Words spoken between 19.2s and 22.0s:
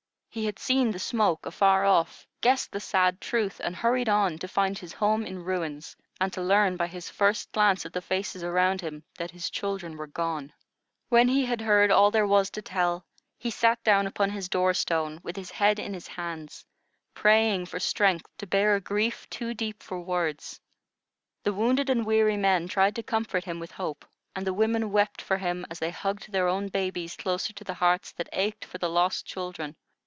too deep for words. The wounded